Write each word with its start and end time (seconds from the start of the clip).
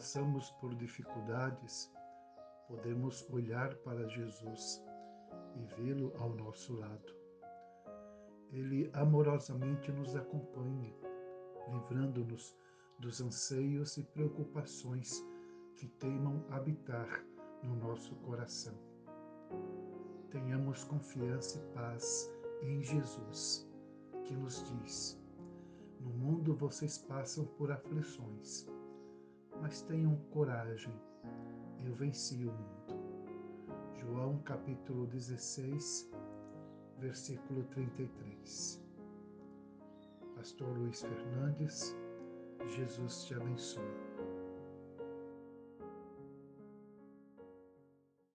passamos 0.00 0.50
por 0.60 0.74
dificuldades, 0.74 1.92
podemos 2.68 3.28
olhar 3.30 3.74
para 3.78 4.08
Jesus 4.08 4.82
e 5.56 5.64
vê-lo 5.74 6.12
ao 6.18 6.30
nosso 6.30 6.74
lado. 6.74 7.14
Ele 8.52 8.90
amorosamente 8.92 9.90
nos 9.92 10.14
acompanha, 10.14 10.94
livrando-nos 11.68 12.54
dos 13.00 13.20
anseios 13.20 13.96
e 13.96 14.04
preocupações 14.04 15.24
que 15.76 15.88
teimam 15.88 16.44
habitar 16.50 17.08
no 17.62 17.74
nosso 17.76 18.14
coração. 18.16 18.74
Tenhamos 20.30 20.84
confiança 20.84 21.58
e 21.58 21.74
paz 21.74 22.32
em 22.62 22.82
Jesus, 22.82 23.68
que 24.24 24.34
nos 24.36 24.62
diz: 24.64 25.20
No 26.00 26.10
mundo 26.10 26.54
vocês 26.54 26.98
passam 26.98 27.44
por 27.44 27.72
aflições, 27.72 28.66
mas 29.70 29.82
tenham 29.82 30.16
coragem, 30.32 30.92
eu 31.86 31.94
venci 31.94 32.44
o 32.44 32.50
mundo. 32.50 32.98
João 34.00 34.38
capítulo 34.38 35.06
16, 35.06 36.10
versículo 36.98 37.62
33. 37.66 38.84
Pastor 40.34 40.76
Luiz 40.76 41.02
Fernandes, 41.02 41.96
Jesus 42.66 43.26
te 43.26 43.34
abençoe. 43.34 44.09